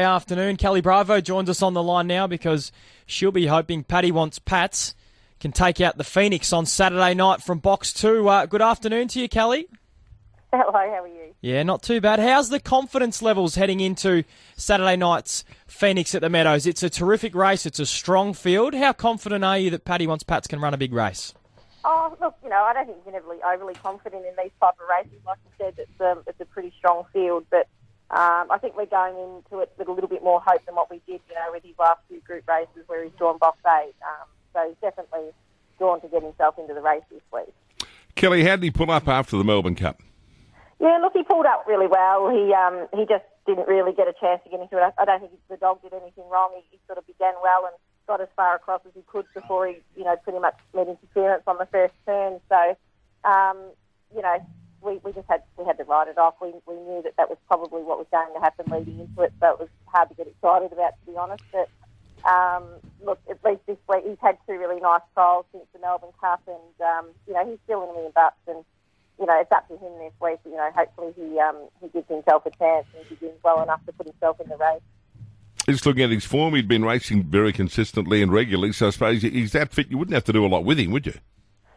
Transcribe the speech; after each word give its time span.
afternoon. 0.00 0.56
Kelly 0.56 0.80
Bravo 0.80 1.20
joins 1.20 1.50
us 1.50 1.62
on 1.62 1.74
the 1.74 1.82
line 1.82 2.06
now 2.06 2.26
because 2.26 2.72
she'll 3.04 3.30
be 3.30 3.46
hoping 3.46 3.84
Paddy 3.84 4.10
Wants 4.10 4.38
Pats 4.38 4.94
can 5.38 5.52
take 5.52 5.82
out 5.82 5.98
the 5.98 6.04
Phoenix 6.04 6.50
on 6.50 6.64
Saturday 6.64 7.12
night 7.12 7.42
from 7.42 7.58
box 7.58 7.92
two. 7.92 8.26
Uh, 8.26 8.46
good 8.46 8.62
afternoon 8.62 9.08
to 9.08 9.20
you, 9.20 9.28
Kelly. 9.28 9.68
Hello, 10.50 10.72
how 10.72 11.02
are 11.02 11.08
you? 11.08 11.34
Yeah, 11.42 11.62
not 11.62 11.82
too 11.82 12.00
bad. 12.00 12.20
How's 12.20 12.48
the 12.48 12.60
confidence 12.60 13.20
levels 13.20 13.54
heading 13.56 13.80
into 13.80 14.24
Saturday 14.56 14.96
night's 14.96 15.44
Phoenix 15.66 16.14
at 16.14 16.22
the 16.22 16.30
Meadows? 16.30 16.66
It's 16.66 16.82
a 16.82 16.88
terrific 16.88 17.34
race. 17.34 17.66
It's 17.66 17.80
a 17.80 17.86
strong 17.86 18.32
field. 18.32 18.74
How 18.74 18.94
confident 18.94 19.44
are 19.44 19.58
you 19.58 19.68
that 19.70 19.84
Paddy 19.84 20.06
Wants 20.06 20.24
Pats 20.24 20.46
can 20.46 20.60
run 20.60 20.72
a 20.72 20.78
big 20.78 20.94
race? 20.94 21.34
Oh, 21.84 22.16
look, 22.18 22.36
you 22.42 22.48
know, 22.48 22.62
I 22.62 22.72
don't 22.72 22.86
think 22.86 22.98
you 22.98 23.12
can 23.12 23.14
ever 23.14 23.34
be 23.34 23.42
overly 23.42 23.74
confident 23.74 24.24
in 24.24 24.32
these 24.42 24.52
type 24.58 24.74
of 24.80 24.88
races. 24.88 25.18
Like 25.26 25.38
you 25.44 25.50
said, 25.58 25.74
it's, 25.76 26.00
um, 26.00 26.22
it's 26.26 26.40
a 26.40 26.46
pretty 26.46 26.72
strong 26.78 27.04
field, 27.12 27.44
but 27.50 27.66
um, 28.12 28.50
I 28.50 28.58
think 28.60 28.76
we're 28.76 28.86
going 28.86 29.16
into 29.16 29.60
it 29.60 29.72
with 29.78 29.88
a 29.88 29.92
little 29.92 30.08
bit 30.08 30.22
more 30.22 30.40
hope 30.44 30.64
than 30.66 30.74
what 30.74 30.90
we 30.90 31.00
did, 31.06 31.20
you 31.28 31.34
know, 31.34 31.50
with 31.50 31.64
his 31.64 31.72
last 31.78 32.00
few 32.08 32.20
group 32.20 32.46
races 32.46 32.84
where 32.86 33.02
he's 33.02 33.12
drawn 33.16 33.38
box 33.38 33.58
eight. 33.80 33.94
Um, 34.04 34.28
so 34.52 34.68
he's 34.68 34.76
definitely 34.82 35.32
drawn 35.78 36.00
to 36.02 36.08
get 36.08 36.22
himself 36.22 36.58
into 36.58 36.74
the 36.74 36.82
race 36.82 37.02
this 37.10 37.22
week. 37.32 37.54
Kelly, 38.14 38.44
how 38.44 38.56
did 38.56 38.64
he 38.64 38.70
pull 38.70 38.90
up 38.90 39.08
after 39.08 39.38
the 39.38 39.44
Melbourne 39.44 39.74
Cup? 39.74 40.02
Yeah, 40.78 40.98
look, 41.00 41.14
he 41.14 41.22
pulled 41.22 41.46
up 41.46 41.64
really 41.66 41.86
well. 41.86 42.28
He 42.28 42.52
um, 42.52 42.86
he 42.92 43.06
just 43.06 43.24
didn't 43.46 43.66
really 43.66 43.92
get 43.92 44.08
a 44.08 44.14
chance 44.20 44.42
to 44.44 44.50
get 44.50 44.60
into 44.60 44.76
it. 44.76 44.82
I, 44.82 45.02
I 45.02 45.04
don't 45.06 45.20
think 45.20 45.32
the 45.48 45.56
dog 45.56 45.80
did 45.80 45.94
anything 45.94 46.28
wrong. 46.30 46.50
He, 46.56 46.62
he 46.72 46.80
sort 46.86 46.98
of 46.98 47.06
began 47.06 47.34
well 47.42 47.64
and 47.64 47.74
got 48.06 48.20
as 48.20 48.28
far 48.36 48.54
across 48.54 48.82
as 48.84 48.92
he 48.94 49.02
could 49.06 49.24
before 49.32 49.68
he, 49.68 49.78
you 49.96 50.04
know, 50.04 50.16
pretty 50.16 50.38
much 50.38 50.56
met 50.74 50.88
interference 50.88 51.44
on 51.46 51.56
the 51.58 51.66
first 51.66 51.94
turn. 52.04 52.40
So, 52.48 52.76
um, 53.24 53.56
you 54.14 54.20
know, 54.20 54.36
we, 54.82 54.98
we 55.04 55.12
just 55.12 55.28
had 55.28 55.42
we 55.56 55.64
had 55.64 55.78
to 55.78 55.84
write 55.84 56.08
it 56.08 56.18
off. 56.18 56.34
We, 56.40 56.52
we 56.66 56.74
knew 56.74 57.02
that 57.02 57.16
that 57.16 57.28
was 57.28 57.38
probably 57.46 57.82
what 57.82 57.98
was 57.98 58.06
going 58.10 58.32
to 58.34 58.40
happen 58.40 58.66
leading 58.70 59.00
into 59.00 59.22
it, 59.22 59.32
so 59.40 59.52
it 59.52 59.60
was 59.60 59.68
hard 59.86 60.08
to 60.10 60.14
get 60.14 60.26
excited 60.26 60.72
about, 60.72 60.94
to 61.00 61.12
be 61.12 61.16
honest. 61.16 61.44
But 61.52 61.68
um, 62.28 62.64
look, 63.04 63.20
at 63.30 63.38
least 63.44 63.62
this 63.66 63.78
week 63.88 64.04
he's 64.06 64.18
had 64.20 64.38
two 64.46 64.58
really 64.58 64.80
nice 64.80 65.02
trials 65.14 65.46
since 65.52 65.64
the 65.72 65.78
Melbourne 65.78 66.12
Cup, 66.20 66.42
and 66.46 66.86
um, 66.86 67.06
you 67.26 67.34
know 67.34 67.48
he's 67.48 67.58
still 67.64 67.82
in 67.84 67.94
million 67.94 68.12
bucks, 68.14 68.36
and 68.46 68.64
you 69.18 69.26
know 69.26 69.40
it's 69.40 69.52
up 69.52 69.68
to 69.68 69.74
him 69.74 69.92
this 69.98 70.12
week. 70.20 70.38
You 70.44 70.56
know, 70.56 70.70
hopefully 70.74 71.12
he 71.16 71.38
um, 71.38 71.56
he 71.80 71.88
gives 71.88 72.08
himself 72.08 72.44
a 72.46 72.50
chance 72.50 72.86
and 72.96 73.06
he 73.06 73.14
begins 73.14 73.38
well 73.42 73.62
enough 73.62 73.84
to 73.86 73.92
put 73.92 74.06
himself 74.06 74.40
in 74.40 74.48
the 74.48 74.56
race. 74.56 74.82
Just 75.68 75.86
looking 75.86 76.02
at 76.02 76.10
his 76.10 76.24
form, 76.24 76.54
he'd 76.56 76.66
been 76.66 76.84
racing 76.84 77.22
very 77.22 77.52
consistently 77.52 78.20
and 78.20 78.32
regularly, 78.32 78.72
so 78.72 78.88
I 78.88 78.90
suppose 78.90 79.22
he's 79.22 79.52
that 79.52 79.72
fit. 79.72 79.90
You 79.90 79.98
wouldn't 79.98 80.14
have 80.14 80.24
to 80.24 80.32
do 80.32 80.44
a 80.44 80.48
lot 80.48 80.64
with 80.64 80.78
him, 80.78 80.90
would 80.90 81.06
you? 81.06 81.14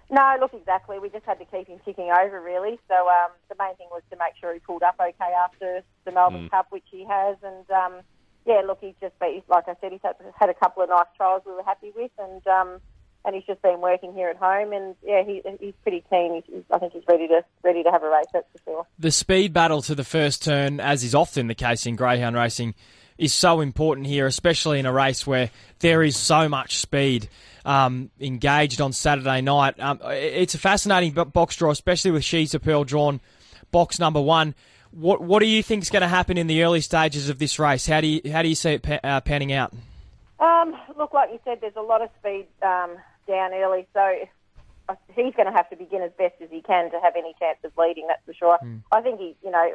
No, 0.09 0.35
look, 0.39 0.53
exactly. 0.53 0.99
We 0.99 1.09
just 1.09 1.25
had 1.25 1.39
to 1.39 1.45
keep 1.45 1.67
him 1.67 1.79
ticking 1.83 2.11
over, 2.11 2.39
really. 2.39 2.79
So 2.87 2.95
um, 2.95 3.31
the 3.49 3.55
main 3.57 3.75
thing 3.75 3.87
was 3.91 4.03
to 4.11 4.17
make 4.17 4.33
sure 4.39 4.53
he 4.53 4.59
pulled 4.59 4.83
up 4.83 4.95
okay 4.99 5.33
after 5.43 5.81
the 6.05 6.11
Melbourne 6.11 6.45
mm. 6.45 6.51
Cup, 6.51 6.67
which 6.69 6.85
he 6.91 7.05
has. 7.05 7.37
And 7.43 7.69
um, 7.71 8.01
yeah, 8.45 8.61
look, 8.65 8.79
he's 8.81 8.93
just 9.01 9.17
been, 9.19 9.41
like 9.49 9.67
I 9.67 9.75
said, 9.81 9.91
he's 9.91 10.01
had, 10.03 10.15
had 10.39 10.49
a 10.49 10.53
couple 10.53 10.83
of 10.83 10.89
nice 10.89 11.07
trials 11.17 11.41
we 11.45 11.53
were 11.53 11.63
happy 11.63 11.91
with, 11.95 12.11
and 12.19 12.45
um, 12.45 12.79
and 13.25 13.33
he's 13.33 13.45
just 13.45 13.61
been 13.63 13.81
working 13.81 14.13
here 14.13 14.29
at 14.29 14.37
home. 14.37 14.71
And 14.71 14.95
yeah, 15.03 15.23
he, 15.23 15.41
he's 15.59 15.73
pretty 15.81 16.03
keen. 16.09 16.43
He's, 16.45 16.63
I 16.71 16.77
think 16.77 16.93
he's 16.93 17.03
ready 17.09 17.27
to 17.27 17.43
ready 17.63 17.81
to 17.81 17.89
have 17.89 18.03
a 18.03 18.09
race. 18.09 18.27
That's 18.31 18.45
for 18.51 18.59
sure. 18.63 18.87
The 18.99 19.11
speed 19.11 19.53
battle 19.53 19.81
to 19.83 19.95
the 19.95 20.03
first 20.03 20.43
turn, 20.43 20.79
as 20.79 21.03
is 21.03 21.15
often 21.15 21.47
the 21.47 21.55
case 21.55 21.87
in 21.87 21.95
greyhound 21.95 22.35
racing 22.35 22.75
is 23.17 23.33
so 23.33 23.61
important 23.61 24.07
here, 24.07 24.25
especially 24.25 24.79
in 24.79 24.85
a 24.85 24.91
race 24.93 25.25
where 25.25 25.49
there 25.79 26.03
is 26.03 26.17
so 26.17 26.49
much 26.49 26.77
speed 26.77 27.29
um, 27.63 28.11
engaged 28.19 28.81
on 28.81 28.93
Saturday 28.93 29.41
night. 29.41 29.79
Um, 29.79 29.99
it's 30.03 30.53
a 30.53 30.57
fascinating 30.59 31.13
box 31.13 31.55
draw, 31.55 31.71
especially 31.71 32.11
with 32.11 32.23
She's 32.23 32.53
a 32.53 32.59
Pearl 32.59 32.83
drawn 32.83 33.21
box 33.71 33.99
number 33.99 34.21
one. 34.21 34.55
What 34.91 35.21
what 35.21 35.39
do 35.39 35.45
you 35.47 35.61
think 35.61 35.83
is 35.83 35.89
going 35.89 36.01
to 36.01 36.07
happen 36.07 36.37
in 36.37 36.47
the 36.47 36.63
early 36.63 36.81
stages 36.81 37.27
of 37.29 37.37
this 37.37 37.59
race? 37.59 37.85
How 37.85 38.01
do 38.01 38.07
you 38.07 38.21
how 38.31 38.41
do 38.41 38.47
you 38.47 38.55
see 38.55 38.71
it 38.71 38.83
pa- 38.83 38.99
uh, 39.03 39.21
panning 39.21 39.51
out? 39.51 39.73
Um, 40.39 40.75
look, 40.97 41.13
like 41.13 41.31
you 41.31 41.39
said, 41.43 41.59
there's 41.61 41.75
a 41.75 41.81
lot 41.81 42.01
of 42.01 42.09
speed 42.19 42.47
um, 42.61 42.97
down 43.27 43.53
early, 43.53 43.87
so 43.93 44.27
he's 45.13 45.33
going 45.35 45.47
to 45.47 45.51
have 45.51 45.69
to 45.69 45.75
begin 45.75 46.01
as 46.01 46.11
best 46.17 46.35
as 46.41 46.49
he 46.49 46.61
can 46.61 46.91
to 46.91 46.99
have 47.01 47.15
any 47.17 47.33
chance 47.39 47.57
of 47.63 47.71
leading. 47.77 48.07
That's 48.07 48.23
for 48.25 48.33
sure. 48.33 48.57
Mm. 48.63 48.83
I 48.91 49.01
think 49.01 49.19
he, 49.19 49.35
you 49.43 49.51
know, 49.51 49.73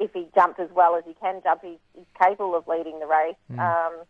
if 0.00 0.12
he 0.14 0.26
jumped 0.34 0.58
as 0.58 0.70
well 0.74 0.96
as 0.96 1.04
he 1.06 1.14
can 1.14 1.40
jump, 1.44 1.60
he's, 1.62 1.78
he's 1.94 2.06
capable 2.20 2.56
of 2.56 2.66
leading 2.66 2.98
the 2.98 3.06
race. 3.06 3.36
Mm. 3.52 3.60
Um, 3.60 4.04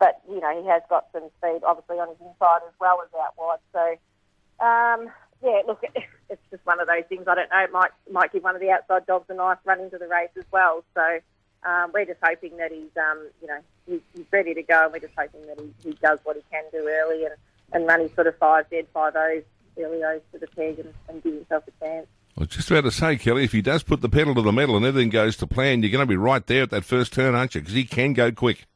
but 0.00 0.20
you 0.28 0.40
know, 0.40 0.60
he 0.60 0.68
has 0.68 0.82
got 0.90 1.06
some 1.12 1.30
speed, 1.38 1.62
obviously, 1.64 1.98
on 1.98 2.08
his 2.08 2.18
inside 2.20 2.60
as 2.66 2.74
well 2.80 3.00
as 3.02 3.08
out 3.18 3.34
wide. 3.38 3.58
So, 3.72 4.64
um, 4.64 5.10
yeah, 5.42 5.62
look, 5.66 5.82
it's 6.28 6.42
just 6.50 6.66
one 6.66 6.80
of 6.80 6.88
those 6.88 7.04
things. 7.08 7.26
I 7.28 7.36
don't 7.36 7.50
know. 7.50 7.64
It 7.64 7.72
might 7.72 7.90
might 8.10 8.32
give 8.32 8.42
one 8.42 8.56
of 8.56 8.60
the 8.60 8.70
outside 8.70 9.06
dogs 9.06 9.26
a 9.30 9.34
nice 9.34 9.58
run 9.64 9.80
into 9.80 9.96
the 9.96 10.08
race 10.08 10.30
as 10.36 10.44
well. 10.50 10.84
So. 10.94 11.20
Um, 11.64 11.90
we're 11.92 12.04
just 12.04 12.20
hoping 12.22 12.56
that 12.58 12.70
he's, 12.70 12.96
um, 12.96 13.30
you 13.42 13.48
know, 13.48 13.58
he's, 13.84 14.00
he's, 14.14 14.24
ready 14.30 14.54
to 14.54 14.62
go, 14.62 14.84
and 14.84 14.92
we're 14.92 15.00
just 15.00 15.14
hoping 15.18 15.44
that 15.48 15.58
he, 15.58 15.88
he 15.88 15.98
does 16.00 16.20
what 16.22 16.36
he 16.36 16.42
can 16.52 16.62
do 16.70 16.88
early 16.88 17.24
and, 17.24 17.34
and 17.72 17.84
run 17.84 17.98
his 17.98 18.14
sort 18.14 18.28
of 18.28 18.38
five 18.38 18.70
dead 18.70 18.86
five 18.94 19.16
O's, 19.16 19.42
early 19.76 20.04
O's 20.04 20.20
to 20.32 20.38
the 20.38 20.46
peg 20.46 20.78
and, 20.78 20.94
and 21.08 21.20
give 21.20 21.34
himself 21.34 21.64
a 21.66 21.84
chance. 21.84 22.06
I 22.38 22.42
was 22.42 22.50
just 22.50 22.70
about 22.70 22.84
to 22.84 22.92
say, 22.92 23.16
Kelly, 23.16 23.42
if 23.42 23.50
he 23.50 23.60
does 23.60 23.82
put 23.82 24.00
the 24.00 24.08
pedal 24.08 24.32
to 24.36 24.42
the 24.42 24.52
metal 24.52 24.76
and 24.76 24.86
everything 24.86 25.10
goes 25.10 25.36
to 25.38 25.46
plan, 25.48 25.82
you're 25.82 25.90
going 25.90 26.06
to 26.06 26.06
be 26.06 26.16
right 26.16 26.46
there 26.46 26.62
at 26.62 26.70
that 26.70 26.84
first 26.84 27.12
turn, 27.12 27.34
aren't 27.34 27.56
you? 27.56 27.60
Because 27.60 27.74
he 27.74 27.82
can 27.82 28.12
go 28.12 28.30
quick. 28.30 28.66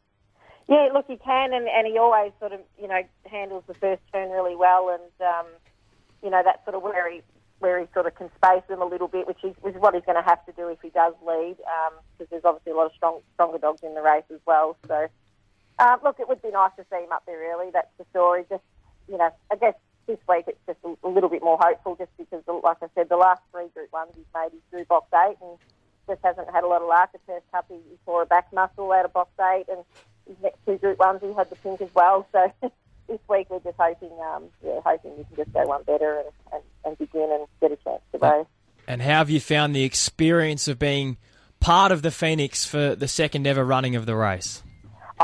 Yeah, 0.69 0.89
look, 0.93 1.07
he 1.07 1.17
can, 1.17 1.53
and, 1.53 1.69
and 1.69 1.87
he 1.87 1.97
always 1.97 2.33
sort 2.41 2.53
of, 2.53 2.61
you 2.81 2.89
know, 2.89 3.03
handles 3.31 3.63
the 3.69 3.75
first 3.75 4.03
turn 4.13 4.31
really 4.31 4.57
well, 4.57 4.89
and 4.89 5.29
um, 5.29 5.47
you 6.25 6.31
know 6.31 6.43
that's 6.45 6.65
sort 6.65 6.75
of 6.75 6.83
where 6.83 7.09
he 7.13 7.23
where 7.61 7.79
he 7.79 7.87
sort 7.95 8.07
of 8.07 8.17
can 8.17 8.31
space 8.37 8.63
them 8.69 8.83
a 8.83 8.85
little 8.85 9.07
bit, 9.07 9.29
which 9.29 9.45
is, 9.45 9.55
which 9.61 9.77
is 9.77 9.81
what 9.81 9.95
he's 9.95 10.05
going 10.05 10.21
to 10.21 10.29
have 10.29 10.45
to 10.47 10.53
do 10.53 10.67
if 10.67 10.81
he 10.81 10.91
does 10.91 11.15
lead, 11.25 11.57
because 11.57 11.93
um, 12.21 12.27
there's 12.31 12.45
obviously 12.45 12.73
a 12.73 12.75
lot 12.75 12.87
of 12.87 12.93
strong 12.97 13.21
stronger 13.35 13.59
dogs 13.59 13.83
in 13.85 13.95
the 13.95 14.03
race 14.03 14.25
as 14.33 14.41
well. 14.45 14.77
So, 14.89 15.07
uh, 15.79 15.97
look, 16.03 16.19
it 16.19 16.29
would 16.29 16.43
be 16.43 16.51
nice 16.51 16.73
to 16.79 16.85
see 16.91 17.05
him 17.05 17.13
up 17.13 17.23
there 17.27 17.53
early. 17.53 17.71
That's 17.73 17.93
the 17.99 18.05
story. 18.11 18.45
Just, 18.49 18.65
you 19.09 19.19
know, 19.19 19.31
I 19.53 19.57
guess 19.57 19.75
this 20.07 20.19
week 20.29 20.45
it's 20.49 20.59
just 20.67 20.79
a, 20.85 21.09
little 21.09 21.29
bit 21.29 21.43
more 21.43 21.59
hopeful, 21.61 21.97
just 21.97 22.11
because, 22.17 22.43
like 22.47 22.79
I 22.83 22.87
said, 22.95 23.09
the 23.09 23.17
last 23.17 23.43
three 23.51 23.69
Group 23.75 23.93
Ones 23.93 24.13
he's 24.15 24.25
made 24.35 24.49
he's 24.53 24.61
through 24.71 24.85
box 24.87 25.07
eight 25.15 25.37
and 25.41 25.59
just 26.09 26.21
hasn't 26.25 26.51
had 26.53 26.65
a 26.65 26.67
lot 26.67 26.83
of 26.83 26.89
luck. 26.89 27.13
The 27.13 27.19
first 27.27 27.45
cup 27.53 27.67
he, 27.69 27.77
he 27.77 27.99
tore 28.05 28.23
a 28.23 28.27
back 28.27 28.53
muscle 28.53 28.91
out 28.93 29.05
of 29.05 29.13
box 29.13 29.31
eight, 29.41 29.67
and 29.69 29.85
his 30.27 30.37
next 30.43 30.59
two 30.67 30.79
Group 30.79 30.99
Ones 30.99 31.21
he 31.23 31.33
had 31.33 31.51
the 31.51 31.57
pink 31.57 31.81
as 31.81 31.95
well. 31.95 32.27
So 32.33 32.53
this 33.09 33.21
week 33.29 33.49
we're 33.51 33.61
just 33.61 33.77
hoping, 33.79 34.13
um, 34.35 34.45
yeah, 34.65 34.81
hoping 34.85 35.17
we 35.17 35.25
can 35.25 35.37
just 35.37 35.53
go 35.53 35.67
one 35.67 35.83
better 35.85 36.19
and, 36.19 36.29
and, 36.53 36.63
and 36.85 36.99
begin 36.99 37.31
and 37.31 37.47
get 37.61 37.73
a 37.73 37.83
chance 37.83 38.03
to 38.13 38.19
go. 38.19 38.47
And 38.89 39.01
how 39.01 39.19
have 39.19 39.31
you 39.31 39.41
found 39.41 39.75
the 39.75 39.85
experience 39.85 40.67
of 40.69 40.79
being 40.79 41.17
part 41.61 41.93
of 41.93 42.03
the 42.03 42.11
Phoenix 42.11 42.65
for 42.65 42.97
the 42.97 43.09
second 43.09 43.47
ever 43.47 43.65
running 43.65 43.95
of 43.95 44.07
the 44.07 44.17
race? 44.17 44.63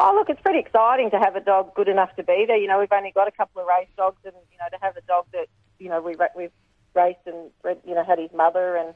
Oh, 0.00 0.14
look, 0.14 0.30
it's 0.30 0.40
pretty 0.40 0.60
exciting 0.60 1.10
to 1.10 1.18
have 1.18 1.34
a 1.34 1.40
dog 1.40 1.74
good 1.74 1.88
enough 1.88 2.14
to 2.14 2.22
be 2.22 2.44
there. 2.46 2.56
You 2.56 2.68
know, 2.68 2.78
we've 2.78 2.92
only 2.92 3.10
got 3.10 3.26
a 3.26 3.32
couple 3.32 3.60
of 3.60 3.66
race 3.66 3.88
dogs, 3.96 4.20
and 4.24 4.34
you 4.52 4.58
know, 4.58 4.68
to 4.70 4.78
have 4.80 4.96
a 4.96 5.00
dog 5.00 5.26
that 5.32 5.48
you 5.80 5.88
know 5.88 6.00
we 6.00 6.14
we've 6.36 6.52
raced 6.94 7.26
and 7.26 7.50
you 7.84 7.96
know 7.96 8.04
had 8.04 8.20
his 8.20 8.30
mother, 8.32 8.76
and 8.76 8.90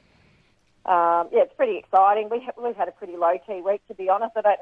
um, 0.85 1.27
yeah, 1.33 1.43
it's 1.43 1.53
pretty 1.57 1.75
exciting. 1.77 2.29
We 2.31 2.47
we've 2.57 2.77
had 2.77 2.87
a 2.87 2.93
pretty 2.93 3.17
low 3.17 3.33
key 3.45 3.59
week, 3.59 3.85
to 3.89 3.93
be 3.93 4.07
honest. 4.07 4.31
I 4.37 4.41
don't 4.41 4.61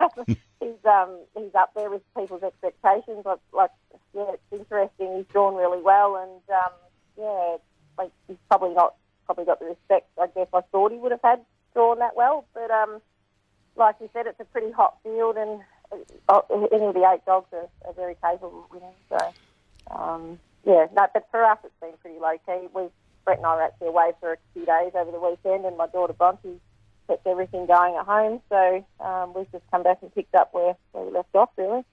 know. 0.00 0.24
he's 0.60 0.84
um 0.86 1.18
he's 1.36 1.54
up 1.54 1.72
there 1.76 1.90
with 1.90 2.00
people's 2.16 2.42
expectations. 2.42 3.20
Like, 3.26 3.40
like 3.52 3.70
yeah, 4.14 4.32
it's 4.32 4.60
interesting. 4.60 5.18
He's 5.18 5.26
drawn 5.26 5.54
really 5.54 5.82
well, 5.82 6.16
and 6.16 6.56
um, 6.56 6.72
yeah, 7.18 7.56
like 7.98 8.10
he's 8.26 8.38
probably 8.48 8.72
not 8.72 8.94
probably 9.26 9.44
got 9.44 9.58
the 9.60 9.66
respect 9.66 10.08
I 10.20 10.28
guess 10.28 10.48
I 10.54 10.62
thought 10.72 10.92
he 10.92 10.98
would 10.98 11.12
have 11.12 11.22
had 11.22 11.44
drawn 11.74 11.98
that 11.98 12.16
well, 12.16 12.46
but 12.54 12.70
um 12.70 13.02
like 13.76 13.96
you 14.00 14.08
said, 14.12 14.26
it's 14.26 14.40
a 14.40 14.44
pretty 14.44 14.70
hot 14.70 14.96
field, 15.02 15.36
and 15.36 15.60
any 15.94 16.86
of 16.86 16.94
the 16.94 17.10
eight 17.12 17.24
dogs 17.26 17.46
are, 17.52 17.68
are 17.86 17.92
very 17.94 18.16
capable 18.22 18.64
of 18.64 18.70
winning. 18.70 18.94
So, 19.08 19.18
um, 19.90 20.38
yeah, 20.64 20.86
no, 20.94 21.06
but 21.12 21.26
for 21.30 21.44
us, 21.44 21.58
it's 21.64 21.74
been 21.80 21.92
pretty 22.00 22.18
low 22.18 22.36
key. 22.46 22.68
We, 22.74 22.88
Brett 23.24 23.38
and 23.38 23.46
I 23.46 23.56
were 23.56 23.62
actually 23.62 23.88
away 23.88 24.12
for 24.20 24.32
a 24.32 24.36
few 24.52 24.66
days 24.66 24.92
over 24.94 25.10
the 25.10 25.20
weekend, 25.20 25.64
and 25.64 25.76
my 25.76 25.86
daughter 25.86 26.12
Bronte 26.12 26.60
kept 27.08 27.26
everything 27.26 27.66
going 27.66 27.96
at 27.96 28.04
home. 28.04 28.40
So 28.48 28.84
um, 29.00 29.34
we've 29.34 29.50
just 29.52 29.64
come 29.70 29.82
back 29.82 29.98
and 30.02 30.14
picked 30.14 30.34
up 30.34 30.52
where, 30.52 30.74
where 30.92 31.04
we 31.04 31.12
left 31.12 31.34
off, 31.34 31.50
really. 31.56 31.84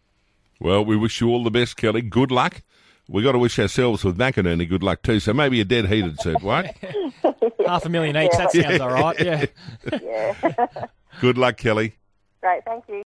Well, 0.59 0.85
we 0.85 0.95
wish 0.95 1.21
you 1.21 1.29
all 1.29 1.43
the 1.43 1.51
best, 1.51 1.75
Kelly. 1.77 2.01
Good 2.01 2.31
luck. 2.31 2.61
We've 3.09 3.23
got 3.23 3.33
to 3.33 3.39
wish 3.39 3.59
ourselves 3.59 4.03
with 4.03 4.17
McInerney 4.17 4.69
good 4.69 4.83
luck 4.83 5.01
too. 5.01 5.19
So 5.19 5.33
maybe 5.33 5.59
a 5.59 5.65
dead 5.65 5.87
heated 5.87 6.21
suit, 6.21 6.41
right? 6.43 6.75
Half 7.65 7.85
a 7.85 7.89
million 7.89 8.15
each. 8.15 8.31
Yeah. 8.33 8.37
That 8.37 8.51
sounds 8.51 8.79
all 8.79 8.89
right. 8.89 9.19
Yeah. 9.19 9.45
yeah. 10.01 10.85
Good 11.19 11.37
luck, 11.37 11.57
Kelly. 11.57 11.95
Great. 12.41 12.63
Thank 12.63 12.85
you. 12.87 12.95